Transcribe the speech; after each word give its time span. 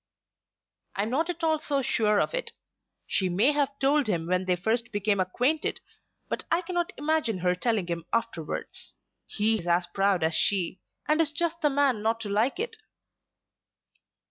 "I 0.95 1.03
am 1.03 1.11
not 1.11 1.29
at 1.29 1.43
all 1.43 1.59
so 1.59 1.83
sure 1.83 2.19
of 2.19 2.33
it. 2.33 2.53
She 3.05 3.29
may 3.29 3.51
have 3.51 3.77
told 3.77 4.07
him 4.07 4.25
when 4.25 4.45
they 4.45 4.55
first 4.55 4.91
became 4.91 5.19
acquainted, 5.19 5.79
but 6.27 6.43
I 6.49 6.63
cannot 6.63 6.91
imagine 6.97 7.37
her 7.37 7.53
telling 7.53 7.85
him 7.85 8.07
afterwards. 8.11 8.95
He 9.27 9.59
is 9.59 9.67
as 9.67 9.85
proud 9.85 10.23
as 10.23 10.33
she, 10.33 10.79
and 11.07 11.21
is 11.21 11.29
just 11.31 11.61
the 11.61 11.69
man 11.69 12.01
not 12.01 12.19
to 12.21 12.29
like 12.29 12.59
it." 12.59 12.77